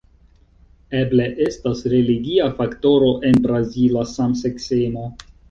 [0.99, 5.07] Eble estas religia faktoro en brazila samseksemo.